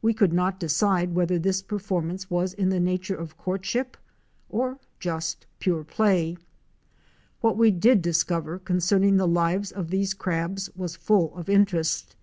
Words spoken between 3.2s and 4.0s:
courtship